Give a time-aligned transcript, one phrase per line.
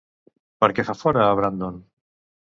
[0.65, 1.79] Per què fa fora a Brandon?